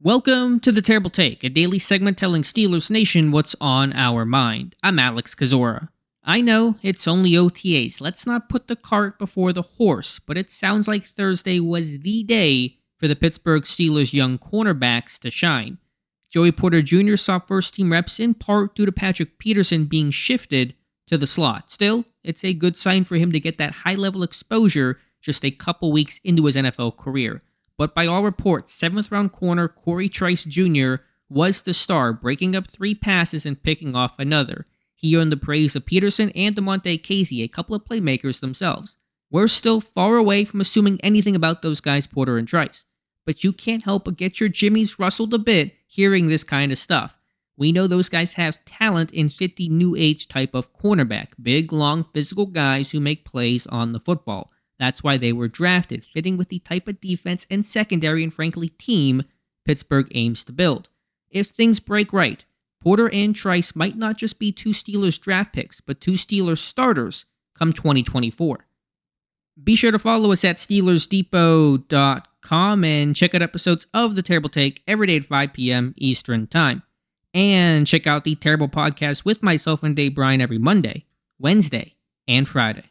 [0.00, 4.76] Welcome to the Terrible Take, a daily segment telling Steelers Nation what's on our mind.
[4.80, 5.88] I'm Alex Kozora.
[6.22, 8.00] I know it's only OTAs.
[8.00, 12.22] Let's not put the cart before the horse, but it sounds like Thursday was the
[12.22, 15.78] day for the Pittsburgh Steelers young cornerbacks to shine.
[16.30, 17.16] Joey Porter Jr.
[17.16, 20.76] saw first team reps in part due to Patrick Peterson being shifted
[21.08, 21.72] to the slot.
[21.72, 25.50] Still, it's a good sign for him to get that high level exposure just a
[25.50, 27.42] couple weeks into his NFL career.
[27.78, 30.96] But by all reports, seventh round corner Corey Trice Jr.
[31.30, 34.66] was the star, breaking up three passes and picking off another.
[34.94, 38.98] He earned the praise of Peterson and Damontae Kazee, a couple of playmakers themselves.
[39.30, 42.84] We're still far away from assuming anything about those guys, Porter and Trice.
[43.24, 46.78] But you can't help but get your jimmies rustled a bit hearing this kind of
[46.78, 47.14] stuff.
[47.56, 51.72] We know those guys have talent and fit the new age type of cornerback big,
[51.72, 54.50] long, physical guys who make plays on the football.
[54.78, 58.68] That's why they were drafted, fitting with the type of defense and secondary and frankly
[58.68, 59.24] team
[59.64, 60.88] Pittsburgh aims to build.
[61.30, 62.44] If things break right,
[62.80, 67.24] Porter and Trice might not just be two Steelers draft picks, but two Steelers starters
[67.56, 68.66] come 2024.
[69.62, 74.84] Be sure to follow us at SteelersDepot.com and check out episodes of The Terrible Take
[74.86, 75.94] every day at 5 p.m.
[75.98, 76.84] Eastern Time.
[77.34, 81.04] And check out the Terrible Podcast with myself and Dave Bryan every Monday,
[81.38, 82.84] Wednesday, and Friday.